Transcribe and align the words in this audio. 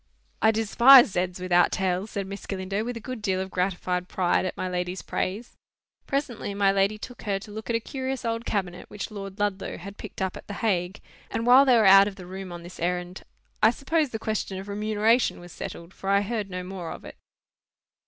"I 0.41 0.49
despise 0.49 1.11
z's 1.11 1.39
without 1.39 1.71
tails," 1.71 2.09
said 2.09 2.25
Miss 2.25 2.47
Galindo, 2.47 2.83
with 2.83 2.97
a 2.97 2.99
good 2.99 3.21
deal 3.21 3.39
of 3.39 3.51
gratified 3.51 4.07
pride 4.07 4.47
at 4.47 4.57
my 4.57 4.67
lady's 4.67 5.03
praise. 5.03 5.55
Presently, 6.07 6.55
my 6.55 6.71
lady 6.71 6.97
took 6.97 7.21
her 7.21 7.37
to 7.37 7.51
look 7.51 7.69
at 7.69 7.75
a 7.75 7.79
curious 7.79 8.25
old 8.25 8.43
cabinet, 8.43 8.89
which 8.89 9.11
Lord 9.11 9.37
Ludlow 9.37 9.77
had 9.77 9.97
picked 9.99 10.19
up 10.19 10.35
at 10.35 10.47
the 10.47 10.55
Hague; 10.55 11.01
and 11.29 11.45
while 11.45 11.65
they 11.65 11.77
were 11.77 11.85
out 11.85 12.07
of 12.07 12.15
the 12.15 12.25
room 12.25 12.51
on 12.51 12.63
this 12.63 12.79
errand, 12.79 13.21
I 13.61 13.69
suppose 13.69 14.09
the 14.09 14.17
question 14.17 14.57
of 14.57 14.67
remuneration 14.67 15.39
was 15.39 15.51
settled, 15.51 15.93
for 15.93 16.09
I 16.09 16.21
heard 16.21 16.49
no 16.49 16.63
more 16.63 16.89
of 16.91 17.05
it. 17.05 17.15